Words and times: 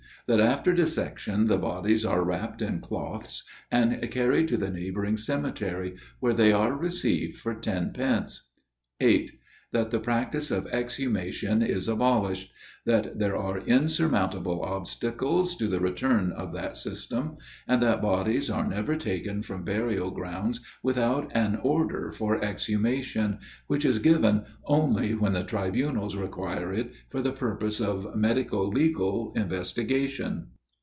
That 0.27 0.39
after 0.39 0.71
dissection, 0.73 1.47
the 1.47 1.57
bodies 1.57 2.05
are 2.05 2.23
wrapt 2.23 2.61
in 2.61 2.79
cloths, 2.79 3.43
and 3.69 3.99
carried 4.11 4.47
to 4.49 4.55
the 4.55 4.69
neighbouring 4.69 5.17
cemetery, 5.17 5.97
where 6.21 6.33
they 6.33 6.53
are 6.53 6.73
received 6.73 7.35
for 7.35 7.53
ten 7.53 7.91
pence. 7.91 8.49
8. 9.01 9.33
That 9.73 9.89
the 9.91 10.01
practice 10.01 10.51
of 10.51 10.67
exhumation 10.67 11.61
is 11.61 11.87
abolished: 11.87 12.51
that 12.85 13.19
there 13.19 13.37
are 13.37 13.59
insurmountable 13.59 14.61
obstacles 14.63 15.55
to 15.55 15.67
the 15.69 15.79
return 15.79 16.33
of 16.33 16.51
that 16.51 16.75
system, 16.75 17.37
and 17.69 17.81
that 17.81 18.01
bodies 18.01 18.49
are 18.49 18.67
never 18.67 18.97
taken 18.97 19.41
from 19.43 19.63
burial 19.63 20.11
grounds, 20.11 20.59
without 20.83 21.31
an 21.33 21.55
order 21.63 22.11
for 22.11 22.41
exhumation, 22.43 23.39
which 23.67 23.85
is 23.85 23.99
given 23.99 24.43
only 24.65 25.13
when 25.13 25.31
the 25.31 25.43
tribunals 25.45 26.17
require 26.17 26.73
it 26.73 26.91
for 27.09 27.21
the 27.21 27.31
purpose 27.31 27.79
of 27.79 28.13
medico 28.13 28.63
legal 28.65 29.31
investigation. 29.37 30.47